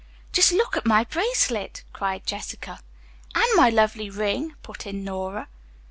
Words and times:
"Just 0.33 0.51
look 0.51 0.75
at 0.75 0.87
my 0.87 1.03
bracelet!" 1.03 1.83
cried 1.93 2.25
Jessica. 2.25 2.79
"And 3.35 3.45
my 3.55 3.69
lovely 3.69 4.09
ring!" 4.09 4.55
put 4.63 4.87
in 4.87 5.03
Nora. 5.03 5.47